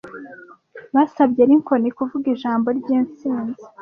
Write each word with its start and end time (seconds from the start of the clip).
Basabye 0.95 1.41
Lincoln 1.49 1.83
kuvuga 1.97 2.25
ijambo 2.35 2.67
ryintsinzi. 2.79 3.61